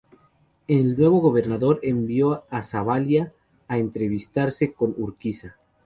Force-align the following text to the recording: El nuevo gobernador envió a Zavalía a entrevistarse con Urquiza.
El 0.67 0.97
nuevo 0.97 1.19
gobernador 1.21 1.79
envió 1.83 2.43
a 2.49 2.63
Zavalía 2.63 3.33
a 3.67 3.77
entrevistarse 3.77 4.73
con 4.73 4.95
Urquiza. 4.97 5.57